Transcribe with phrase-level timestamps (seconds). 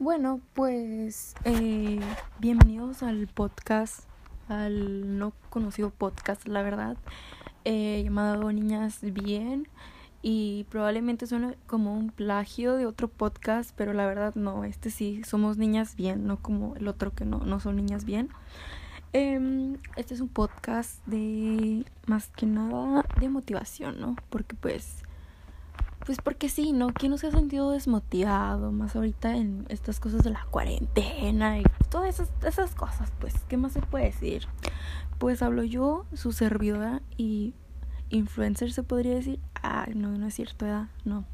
[0.00, 2.00] Bueno, pues eh,
[2.40, 4.00] bienvenidos al podcast,
[4.48, 6.96] al no conocido podcast, la verdad,
[7.64, 9.68] eh, llamado Niñas Bien.
[10.20, 15.22] Y probablemente suene como un plagio de otro podcast, pero la verdad no, este sí,
[15.22, 18.30] somos niñas bien, no como el otro que no, no son niñas bien.
[19.12, 24.16] Eh, este es un podcast de más que nada de motivación, ¿no?
[24.28, 25.04] Porque pues
[26.04, 26.88] pues porque sí, ¿no?
[26.92, 28.72] ¿Quién no se ha sentido desmotivado?
[28.72, 33.56] Más ahorita en estas cosas de la cuarentena y todas esas, esas cosas, pues, ¿qué
[33.56, 34.46] más se puede decir?
[35.18, 37.54] Pues hablo yo, su servidora y
[38.10, 39.40] influencer se podría decir.
[39.62, 40.88] Ay, no, no es cierto, ¿verdad?
[41.04, 41.24] No.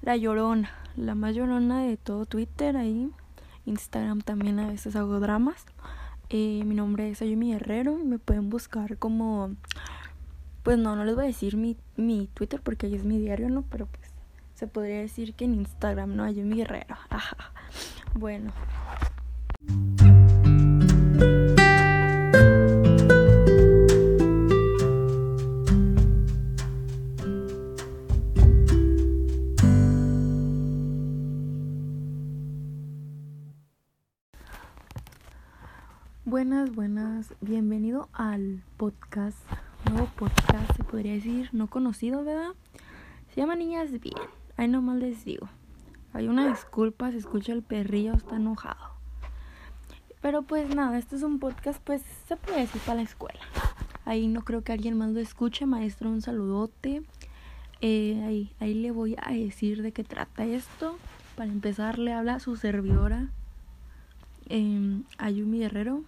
[0.00, 3.10] La llorona, la más llorona de todo Twitter ahí.
[3.66, 5.64] Instagram también a veces hago dramas.
[6.30, 9.50] Eh, mi nombre es Ayumi Herrero y me pueden buscar como
[10.62, 13.48] pues no, no les voy a decir mi, mi Twitter porque ahí es mi diario,
[13.48, 13.62] ¿no?
[13.62, 14.10] Pero pues
[14.54, 16.24] se podría decir que en Instagram, ¿no?
[16.24, 16.96] Hay un guerrero.
[18.14, 18.52] Bueno.
[36.24, 37.34] Buenas, buenas.
[37.40, 39.38] Bienvenido al podcast
[40.06, 42.52] podcast, se podría decir, no conocido, ¿verdad?
[43.34, 44.14] Se llama Niñas Bien.
[44.56, 45.48] Ahí nomás les digo.
[46.12, 48.92] Hay una disculpa, se escucha el perrillo, está enojado.
[50.20, 53.40] Pero pues nada, este es un podcast, pues se puede decir para la escuela.
[54.04, 55.66] Ahí no creo que alguien más lo escuche.
[55.66, 57.02] Maestro, un saludote.
[57.80, 60.98] Eh, ahí, ahí le voy a decir de qué trata esto.
[61.36, 63.28] Para empezar, le habla su servidora,
[64.48, 66.02] eh, Ayumi Guerrero.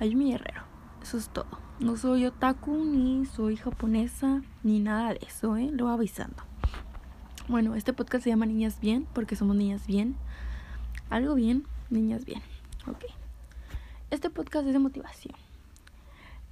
[0.00, 0.62] Ayumi Guerrero,
[1.02, 1.46] eso es todo.
[1.80, 5.70] No soy otaku, ni soy japonesa, ni nada de eso, ¿eh?
[5.72, 6.42] Lo avisando.
[7.48, 10.16] Bueno, este podcast se llama Niñas Bien, porque somos niñas bien.
[11.08, 12.42] Algo bien, niñas bien.
[12.86, 13.04] Ok.
[14.10, 15.34] Este podcast es de motivación.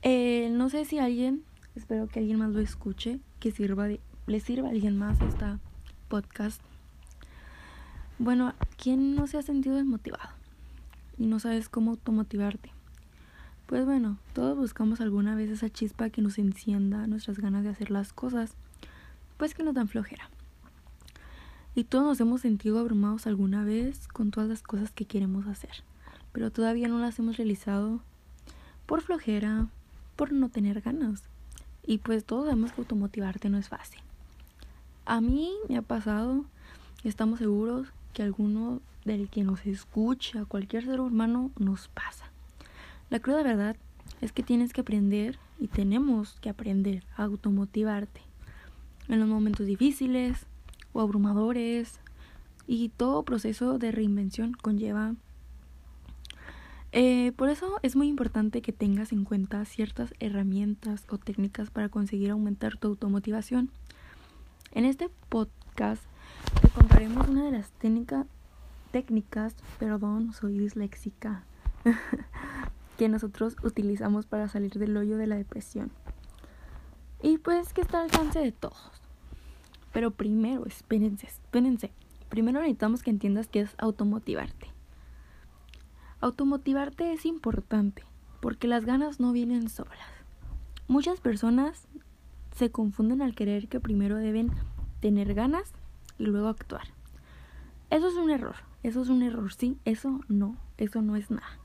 [0.02, 1.42] Eh, no sé si alguien,
[1.74, 3.88] espero que alguien más lo escuche, que sirva
[4.26, 5.58] le sirva a alguien más esta
[6.08, 6.60] podcast.
[8.18, 10.30] Bueno, ¿quién no se ha sentido desmotivado?
[11.18, 12.70] Y no sabes cómo automotivarte.
[13.66, 17.90] Pues bueno, todos buscamos alguna vez esa chispa que nos encienda nuestras ganas de hacer
[17.90, 18.54] las cosas,
[19.38, 20.30] pues que nos dan flojera.
[21.74, 25.82] Y todos nos hemos sentido abrumados alguna vez con todas las cosas que queremos hacer,
[26.32, 28.00] pero todavía no las hemos realizado
[28.86, 29.66] por flojera,
[30.14, 31.24] por no tener ganas.
[31.84, 34.00] Y pues todos sabemos que automotivarte no es fácil.
[35.06, 36.44] A mí me ha pasado,
[37.02, 42.30] y estamos seguros que alguno del que nos escucha, cualquier ser humano, nos pasa.
[43.08, 43.76] La cruda verdad
[44.20, 48.20] es que tienes que aprender y tenemos que aprender a automotivarte
[49.08, 50.46] en los momentos difíciles
[50.92, 52.00] o abrumadores
[52.66, 55.14] y todo proceso de reinvención conlleva.
[56.92, 61.88] Eh, por eso es muy importante que tengas en cuenta ciertas herramientas o técnicas para
[61.88, 63.70] conseguir aumentar tu automotivación.
[64.72, 66.02] En este podcast
[66.60, 68.26] te contaremos una de las técnicas,
[68.90, 71.44] técnicas, perdón, soy disléxica,
[72.96, 75.90] que nosotros utilizamos para salir del hoyo de la depresión.
[77.22, 78.90] Y pues que está al alcance de todos.
[79.92, 81.90] Pero primero, espérense, espérense.
[82.28, 84.68] Primero necesitamos que entiendas que es automotivarte.
[86.20, 88.04] Automotivarte es importante
[88.40, 89.96] porque las ganas no vienen solas.
[90.88, 91.88] Muchas personas
[92.54, 94.50] se confunden al creer que primero deben
[95.00, 95.72] tener ganas
[96.18, 96.88] y luego actuar.
[97.90, 101.58] Eso es un error, eso es un error, sí, eso no, eso no es nada.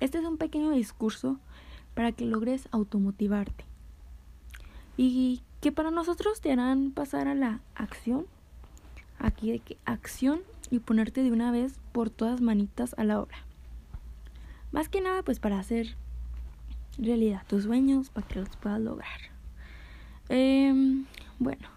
[0.00, 1.38] Este es un pequeño discurso
[1.94, 3.64] para que logres automotivarte
[4.96, 8.26] y que para nosotros te harán pasar a la acción,
[9.18, 10.40] aquí de que acción
[10.70, 13.38] y ponerte de una vez por todas manitas a la obra.
[14.72, 15.96] Más que nada pues para hacer
[16.98, 19.20] realidad tus sueños, para que los puedas lograr.
[20.28, 21.06] Em,
[21.38, 21.68] bueno,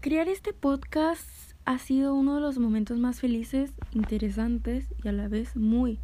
[0.00, 1.28] crear este podcast
[1.64, 5.98] ha sido uno de los momentos más felices, interesantes y a la vez muy,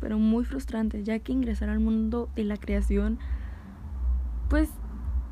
[0.00, 3.18] pero muy frustrantes, ya que ingresar al mundo de la creación,
[4.48, 4.70] pues,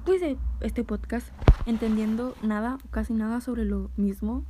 [0.04, 0.22] pues
[0.60, 1.28] este podcast,
[1.66, 4.44] entendiendo nada o casi nada sobre lo mismo,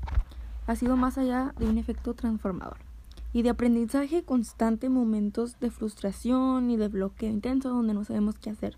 [0.67, 2.77] ha sido más allá de un efecto transformador
[3.33, 8.51] y de aprendizaje constante, momentos de frustración y de bloqueo intenso donde no sabemos qué
[8.51, 8.77] hacer.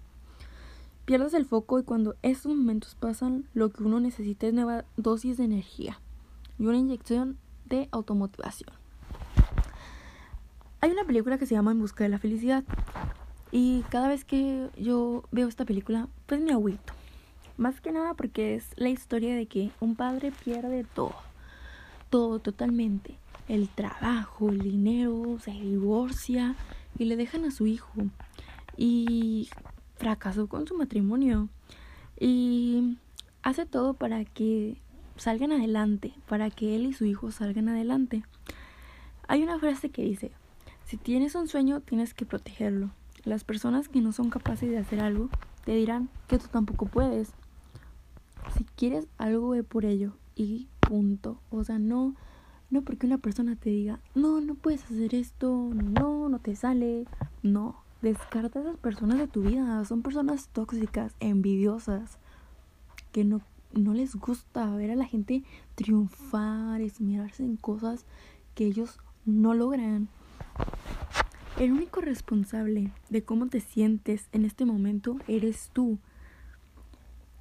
[1.05, 5.37] Pierdes el foco y cuando esos momentos pasan, lo que uno necesita es nueva dosis
[5.37, 5.99] de energía
[6.58, 8.70] y una inyección de automotivación.
[10.80, 12.64] Hay una película que se llama En busca de la felicidad
[13.56, 16.52] y cada vez que yo veo esta película, pues me
[17.56, 21.14] Más que nada porque es la historia de que un padre pierde todo.
[22.10, 23.16] todo totalmente.
[23.46, 26.56] El trabajo, el dinero, se divorcia
[26.98, 27.92] y le dejan a su hijo.
[28.76, 29.48] Y
[29.98, 31.48] fracasó con su matrimonio.
[32.18, 32.98] Y
[33.42, 34.80] hace todo para que
[35.16, 38.25] salgan adelante, para que él y su hijo salgan adelante.
[39.28, 40.32] Hay una frase que dice,
[40.84, 42.90] si tienes un sueño tienes que protegerlo.
[43.25, 45.31] Las personas que no son capaces de hacer algo
[45.64, 47.32] te dirán que tú tampoco puedes.
[48.56, 51.40] Si quieres algo, ve por ello y punto.
[51.50, 52.14] O sea, no,
[52.70, 57.06] no porque una persona te diga, no, no puedes hacer esto, no, no te sale.
[57.43, 59.82] No, descarta esas personas de tu vida.
[59.87, 62.19] Son personas tóxicas, envidiosas,
[63.11, 63.40] que no,
[63.75, 65.43] no les gusta ver a la gente
[65.75, 68.05] triunfar, esmerarse en cosas
[68.55, 70.09] que ellos no logran.
[71.59, 75.99] El único responsable de cómo te sientes en este momento eres tú.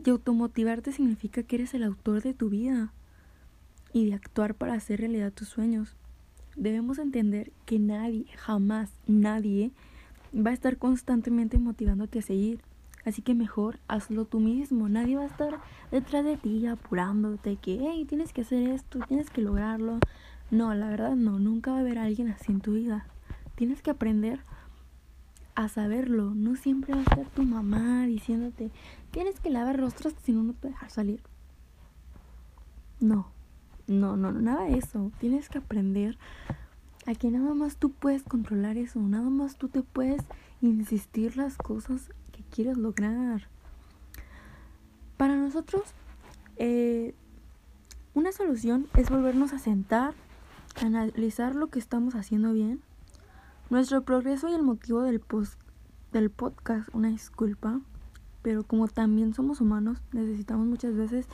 [0.05, 2.93] Y automotivarte significa que eres el autor de tu vida
[3.91, 5.95] y de actuar para hacer realidad tus sueños.
[6.55, 9.71] Debemos entender que nadie, jamás nadie,
[10.35, 12.61] va a estar constantemente motivándote a seguir.
[13.05, 14.87] Así que mejor hazlo tú mismo.
[14.87, 15.59] Nadie va a estar
[15.91, 19.99] detrás de ti apurándote que, hey, tienes que hacer esto, tienes que lograrlo.
[20.51, 23.05] No, la verdad no, nunca va a haber alguien así en tu vida.
[23.55, 24.39] Tienes que aprender
[25.55, 26.33] a saberlo.
[26.33, 28.71] No siempre va a estar tu mamá diciéndote,
[29.11, 31.21] tienes que lavar rostros si no, no te dejar salir.
[32.99, 33.27] No,
[33.87, 35.11] no, no, nada de eso.
[35.19, 36.17] Tienes que aprender
[37.05, 38.99] a que nada más tú puedes controlar eso.
[39.01, 40.21] Nada más tú te puedes
[40.61, 42.09] insistir las cosas
[42.53, 43.47] quieres lograr.
[45.17, 45.83] Para nosotros,
[46.57, 47.13] eh,
[48.13, 50.13] una solución es volvernos a sentar,
[50.81, 52.81] analizar lo que estamos haciendo bien
[53.69, 55.59] nuestro progreso y el motivo del, post,
[56.11, 57.79] del podcast, una disculpa,
[58.43, 61.25] pero como también somos humanos, necesitamos muchas veces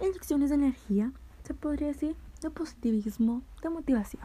[0.00, 1.12] inyecciones de energía,
[1.42, 4.22] se podría decir, de positivismo, de motivación.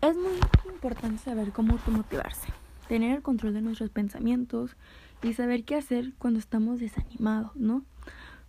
[0.00, 0.40] Es muy
[0.72, 2.48] importante saber cómo automotivarse,
[2.88, 4.76] tener el control de nuestros pensamientos
[5.22, 7.84] y saber qué hacer cuando estamos desanimados, ¿no?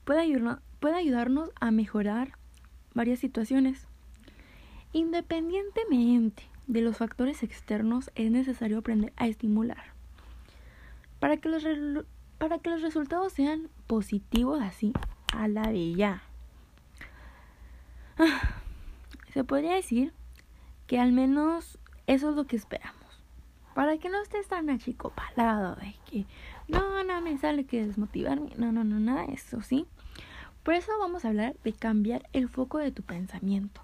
[0.03, 2.33] Puede ayudarnos, a mejorar
[2.93, 3.87] varias situaciones.
[4.93, 9.93] Independientemente de los factores externos es necesario aprender a estimular.
[11.19, 11.65] Para que los,
[12.37, 14.93] para que los resultados sean positivos así,
[15.33, 16.23] a la ya.
[18.17, 18.61] Ah,
[19.33, 20.13] se podría decir
[20.87, 22.96] que al menos eso es lo que esperamos.
[23.77, 26.25] Para que no estés tan achicopalado de que
[26.67, 28.49] no, no me sale que desmotivarme.
[28.57, 29.85] No, no, no, nada de eso, ¿sí?
[30.63, 33.81] Por eso vamos a hablar de cambiar el foco de tu pensamiento.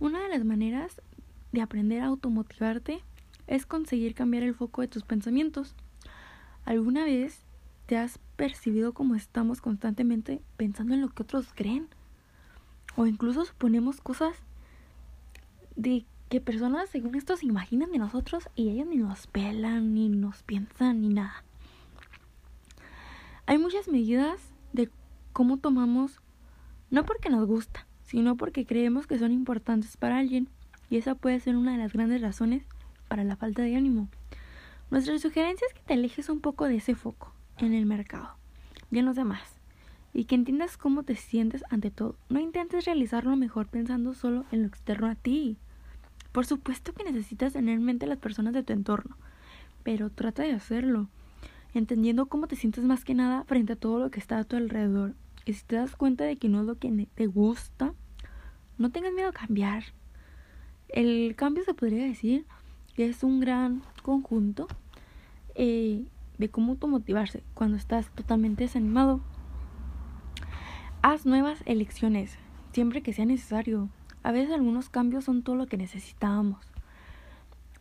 [0.00, 1.02] Una de las maneras
[1.52, 3.02] de aprender a automotivarte
[3.46, 5.74] es conseguir cambiar el foco de tus pensamientos.
[6.64, 7.42] ¿Alguna vez
[7.84, 11.86] te has percibido como estamos constantemente pensando en lo que otros creen?
[12.96, 14.38] O incluso suponemos cosas
[15.76, 20.08] de que personas según esto se imaginan de nosotros y ellos ni nos pelan, ni
[20.08, 21.44] nos piensan, ni nada.
[23.46, 24.40] Hay muchas medidas
[24.72, 24.90] de
[25.32, 26.20] cómo tomamos,
[26.90, 30.48] no porque nos gusta, sino porque creemos que son importantes para alguien
[30.90, 32.64] y esa puede ser una de las grandes razones
[33.08, 34.08] para la falta de ánimo.
[34.90, 38.36] Nuestra sugerencia es que te alejes un poco de ese foco en el mercado
[38.90, 39.58] y en los demás
[40.12, 42.16] y que entiendas cómo te sientes ante todo.
[42.28, 45.56] No intentes realizarlo mejor pensando solo en lo externo a ti.
[46.32, 49.16] Por supuesto que necesitas tener en mente a las personas de tu entorno,
[49.82, 51.08] pero trata de hacerlo,
[51.74, 54.56] entendiendo cómo te sientes más que nada frente a todo lo que está a tu
[54.56, 55.14] alrededor.
[55.44, 57.94] Y si te das cuenta de que no es lo que te gusta,
[58.76, 59.84] no tengas miedo a cambiar.
[60.88, 62.46] El cambio se podría decir
[62.94, 64.68] que es un gran conjunto
[65.54, 66.04] eh,
[66.38, 69.20] de cómo automotivarse cuando estás totalmente desanimado.
[71.02, 72.38] Haz nuevas elecciones
[72.72, 73.88] siempre que sea necesario.
[74.22, 76.64] A veces algunos cambios son todo lo que necesitamos.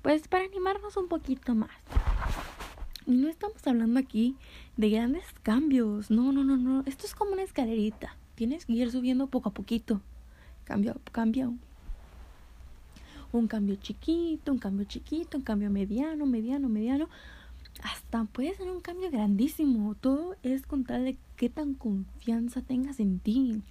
[0.02, 1.72] Pues para animarnos un poquito más.
[3.06, 4.36] No estamos hablando aquí
[4.76, 6.12] de grandes cambios.
[6.12, 6.84] No, no, no, no.
[6.86, 8.16] Esto es como una escalerita.
[8.36, 10.02] Tienes que ir subiendo poco a poquito.
[10.66, 11.54] Cambio, cambio,
[13.32, 17.10] un cambio chiquito, un cambio chiquito, un cambio mediano, mediano, mediano,
[17.84, 19.96] hasta puede ser un cambio grandísimo.
[19.96, 23.62] Todo es con tal de qué tan confianza tengas en ti.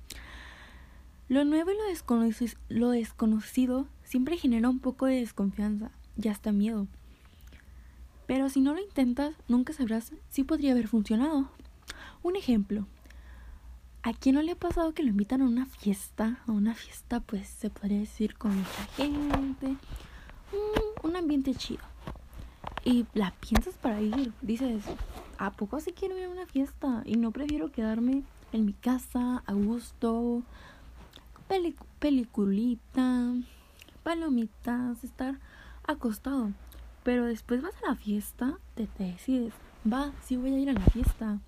[1.29, 1.77] Lo nuevo y
[2.69, 6.87] lo desconocido, siempre genera un poco de desconfianza y hasta miedo.
[8.27, 11.51] Pero si no lo intentas, nunca sabrás si podría haber funcionado.
[12.23, 12.87] Un ejemplo,
[14.07, 16.39] ¿A quién no le ha pasado que lo invitan a una fiesta?
[16.47, 19.77] A una fiesta, pues se podría decir con mucha gente.
[21.03, 21.83] un ambiente chido.
[22.85, 24.33] Y la piensas para ir.
[24.43, 24.85] Dices,
[25.39, 27.03] ¿a poco sí quiero ir a una fiesta?
[27.05, 30.45] Y no prefiero quedarme en mi casa, a gusto,
[31.99, 33.35] peliculita,
[34.03, 35.39] palomitas, estar
[35.87, 36.53] acostado.
[37.03, 39.55] Pero después vas a la fiesta, te, te decides,
[39.91, 41.41] va, sí voy a ir a la fiesta.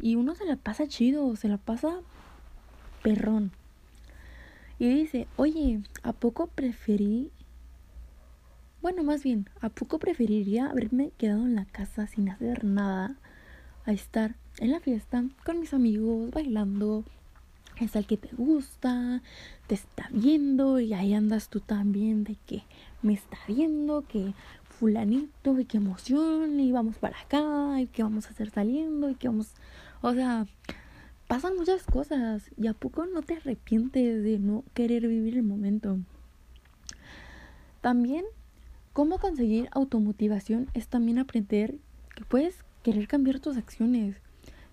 [0.00, 2.00] Y uno se la pasa chido, se la pasa
[3.02, 3.52] perrón.
[4.78, 7.30] Y dice, oye, ¿a poco preferí...
[8.80, 13.16] Bueno, más bien, ¿a poco preferiría haberme quedado en la casa sin hacer nada
[13.84, 17.04] a estar en la fiesta con mis amigos, bailando,
[17.80, 19.22] es el que te gusta,
[19.66, 22.62] te está viendo y ahí andas tú también de que
[23.02, 24.34] me está viendo, que
[24.78, 29.14] fulanito y qué emoción y vamos para acá y qué vamos a hacer saliendo y
[29.14, 29.52] qué vamos,
[30.02, 30.46] o sea,
[31.26, 35.98] pasan muchas cosas y a poco no te arrepientes de no querer vivir el momento.
[37.80, 38.24] También
[38.92, 41.76] cómo conseguir automotivación es también aprender
[42.14, 44.16] que puedes querer cambiar tus acciones,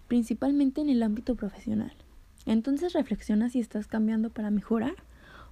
[0.07, 1.93] principalmente en el ámbito profesional.
[2.45, 4.95] Entonces reflexiona si estás cambiando para mejorar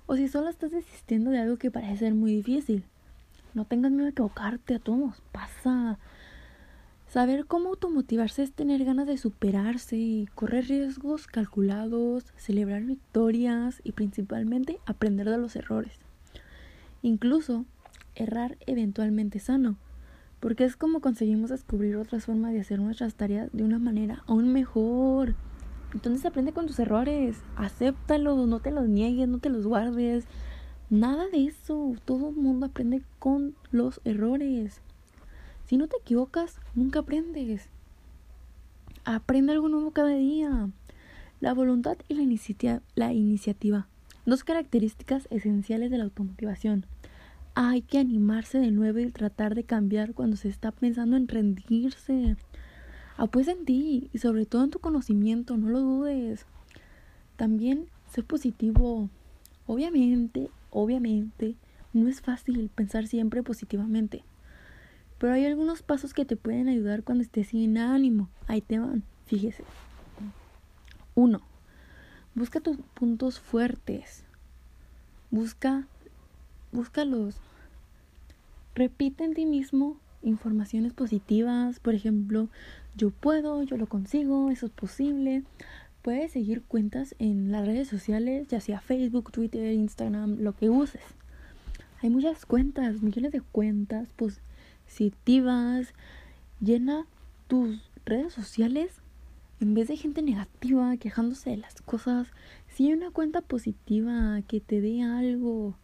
[0.05, 2.83] o si solo estás desistiendo de algo que parece ser muy difícil.
[3.53, 5.99] No tengas miedo a equivocarte, a todos pasa.
[7.07, 13.91] Saber cómo automotivarse es tener ganas de superarse, y correr riesgos calculados, celebrar victorias y
[13.91, 15.93] principalmente aprender de los errores.
[17.03, 17.65] Incluso
[18.15, 19.77] errar eventualmente sano,
[20.39, 24.51] porque es como conseguimos descubrir otras formas de hacer nuestras tareas de una manera aún
[24.51, 25.35] mejor.
[25.93, 30.25] Entonces aprende con tus errores, acéptalos, no te los niegues, no te los guardes.
[30.89, 34.81] Nada de eso, todo el mundo aprende con los errores.
[35.65, 37.69] Si no te equivocas, nunca aprendes.
[39.05, 40.69] Aprende algo nuevo cada día.
[41.39, 43.87] La voluntad y la, la iniciativa.
[44.25, 46.85] Dos características esenciales de la automotivación.
[47.55, 52.35] Hay que animarse de nuevo y tratar de cambiar cuando se está pensando en rendirse.
[53.17, 56.45] Apuesta en ti y sobre todo en tu conocimiento, no lo dudes.
[57.35, 59.09] También sé positivo.
[59.65, 61.55] Obviamente, obviamente,
[61.93, 64.23] no es fácil pensar siempre positivamente.
[65.19, 68.29] Pero hay algunos pasos que te pueden ayudar cuando estés sin ánimo.
[68.47, 69.63] Ahí te van, fíjese.
[71.15, 71.41] Uno,
[72.35, 74.25] busca tus puntos fuertes.
[75.29, 75.87] Busca,
[76.71, 77.37] búscalos.
[78.75, 82.49] Repite en ti mismo informaciones positivas, por ejemplo,
[82.95, 85.43] yo puedo, yo lo consigo, eso es posible.
[86.01, 91.01] Puedes seguir cuentas en las redes sociales, ya sea Facebook, Twitter, Instagram, lo que uses.
[92.01, 95.93] Hay muchas cuentas, millones de cuentas positivas.
[96.59, 97.05] Llena
[97.47, 99.01] tus redes sociales
[99.61, 102.27] en vez de gente negativa quejándose de las cosas.
[102.67, 105.77] Si hay una cuenta positiva que te dé algo,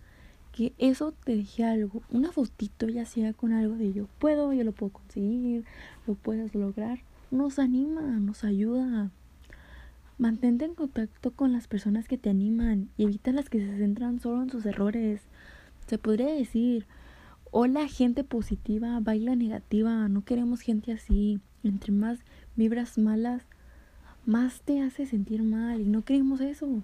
[0.60, 4.66] que eso te deje algo, una fotito ya sea con algo de yo puedo, yo
[4.66, 5.64] lo puedo conseguir,
[6.06, 7.00] lo puedes lograr,
[7.32, 9.10] nos anima, nos ayuda.
[10.18, 14.20] Mantente en contacto con las personas que te animan y evita las que se centran
[14.20, 15.22] solo en sus errores.
[15.88, 16.86] Se podría decir,
[17.52, 21.40] hola gente positiva, baila negativa, no queremos gente así.
[21.64, 22.20] Entre más
[22.58, 23.44] vibras malas,
[24.26, 26.84] más te hace sentir mal y no queremos eso.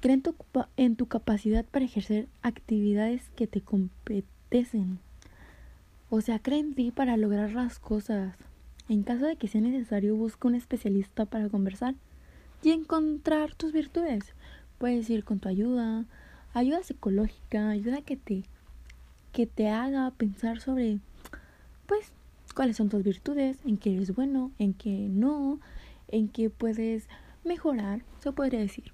[0.00, 0.34] Cree en tu,
[0.76, 4.98] en tu capacidad para ejercer actividades que te competecen.
[6.08, 8.34] O sea, cree en ti para lograr las cosas.
[8.88, 11.94] En caso de que sea necesario, busca un especialista para conversar
[12.62, 14.34] y encontrar tus virtudes.
[14.78, 16.06] Puedes ir con tu ayuda,
[16.54, 18.44] ayuda psicológica, ayuda que te
[19.32, 20.98] que te haga pensar sobre
[21.86, 22.12] pues
[22.54, 25.60] cuáles son tus virtudes, en qué eres bueno, en qué no,
[26.08, 27.08] en qué puedes
[27.44, 28.92] mejorar, se podría decir.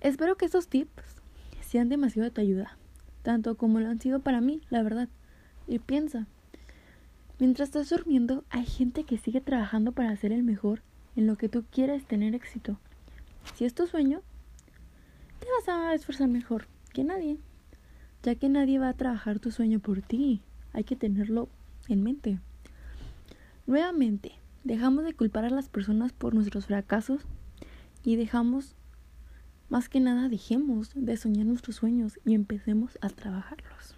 [0.00, 1.16] Espero que estos tips
[1.60, 2.78] sean demasiado de tu ayuda,
[3.22, 5.08] tanto como lo han sido para mí, la verdad.
[5.66, 6.26] Y piensa,
[7.38, 10.82] mientras estás durmiendo hay gente que sigue trabajando para ser el mejor
[11.16, 12.78] en lo que tú quieres tener éxito.
[13.54, 14.22] Si es tu sueño,
[15.40, 17.38] te vas a esforzar mejor que nadie,
[18.22, 20.42] ya que nadie va a trabajar tu sueño por ti.
[20.72, 21.48] Hay que tenerlo
[21.88, 22.38] en mente.
[23.66, 27.22] Nuevamente, dejamos de culpar a las personas por nuestros fracasos
[28.04, 28.76] y dejamos
[29.68, 33.96] más que nada dejemos de soñar nuestros sueños y empecemos a trabajarlos.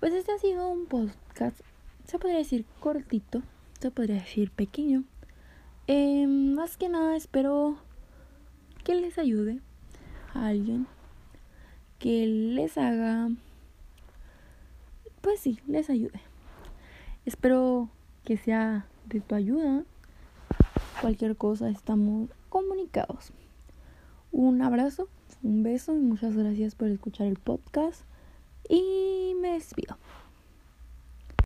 [0.00, 1.60] Pues este ha sido un podcast,
[2.04, 3.42] se podría decir cortito,
[3.80, 5.04] se podría decir pequeño.
[5.86, 7.78] Eh, más que nada espero
[8.84, 9.60] que les ayude
[10.34, 10.86] a alguien,
[11.98, 13.30] que les haga,
[15.20, 16.20] pues sí, les ayude.
[17.24, 17.88] Espero
[18.24, 19.84] que sea de tu ayuda.
[21.00, 23.32] Cualquier cosa estamos comunicados.
[24.32, 25.08] Un abrazo,
[25.42, 28.00] un beso y muchas gracias por escuchar el podcast.
[28.66, 29.98] Y me despido.